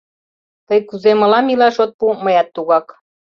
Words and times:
—Тый 0.67 0.79
кузе 0.89 1.11
мылам 1.19 1.45
илаш 1.53 1.75
от 1.83 1.91
пу, 1.99 2.05
мыят 2.23 2.47
тугак. 2.55 2.87